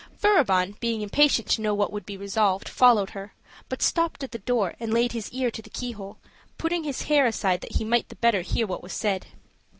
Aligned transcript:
Furibon, 0.17 0.79
being 0.79 1.01
impatient 1.01 1.47
to 1.49 1.61
know 1.61 1.75
what 1.75 1.93
would 1.93 2.07
be 2.07 2.17
resolved, 2.17 2.67
followed 2.67 3.11
her; 3.11 3.35
but 3.69 3.83
stopped 3.83 4.23
at 4.23 4.31
the 4.31 4.39
door 4.39 4.73
and 4.79 4.91
laid 4.91 5.11
his 5.11 5.31
ear 5.31 5.51
to 5.51 5.61
the 5.61 5.69
keyhole, 5.69 6.17
putting 6.57 6.83
his 6.85 7.03
hair 7.03 7.27
aside 7.27 7.61
that 7.61 7.73
he 7.75 7.85
might 7.85 8.09
the 8.09 8.15
better 8.15 8.41
hear 8.41 8.65
what 8.65 8.81
was 8.81 8.93
said. 8.93 9.27